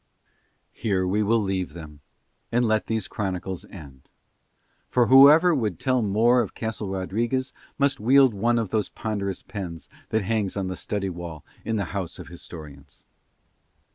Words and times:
Here 0.71 1.05
we 1.05 1.21
will 1.21 1.37
leave 1.37 1.73
them, 1.73 1.99
and 2.51 2.65
let 2.65 2.87
these 2.87 3.07
Chronicles 3.07 3.65
end. 3.65 4.09
For 4.89 5.05
whoever 5.05 5.53
would 5.53 5.77
tell 5.79 6.01
more 6.01 6.41
of 6.41 6.55
Castle 6.55 6.89
Rodriguez 6.89 7.53
must 7.77 7.99
wield 7.99 8.33
one 8.33 8.57
of 8.57 8.71
those 8.71 8.89
ponderous 8.89 9.43
pens 9.43 9.89
that 10.09 10.23
hangs 10.23 10.57
on 10.57 10.69
the 10.69 10.75
study 10.75 11.11
wall 11.11 11.45
in 11.63 11.75
the 11.75 11.85
house 11.93 12.17
of 12.17 12.29
historians. 12.29 13.03